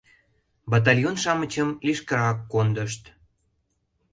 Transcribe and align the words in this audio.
Батальон-шамычым 0.71 1.69
лишкырак 1.85 2.37
кондышт. 2.51 3.03